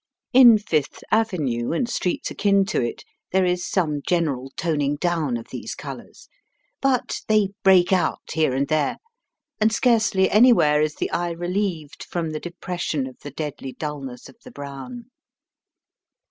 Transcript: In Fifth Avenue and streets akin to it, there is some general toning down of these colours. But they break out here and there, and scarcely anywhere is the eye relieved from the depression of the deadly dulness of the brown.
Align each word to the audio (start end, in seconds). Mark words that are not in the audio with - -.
In 0.33 0.57
Fifth 0.57 1.03
Avenue 1.11 1.73
and 1.73 1.87
streets 1.87 2.31
akin 2.31 2.65
to 2.73 2.81
it, 2.81 3.05
there 3.31 3.45
is 3.45 3.67
some 3.69 4.01
general 4.01 4.51
toning 4.57 4.95
down 4.95 5.37
of 5.37 5.49
these 5.51 5.75
colours. 5.75 6.27
But 6.81 7.21
they 7.27 7.49
break 7.63 7.93
out 7.93 8.31
here 8.33 8.51
and 8.55 8.67
there, 8.67 8.97
and 9.59 9.71
scarcely 9.71 10.27
anywhere 10.27 10.81
is 10.81 10.95
the 10.95 11.11
eye 11.11 11.29
relieved 11.33 12.03
from 12.03 12.31
the 12.31 12.39
depression 12.39 13.05
of 13.05 13.19
the 13.19 13.29
deadly 13.29 13.73
dulness 13.73 14.27
of 14.27 14.37
the 14.43 14.49
brown. 14.49 15.05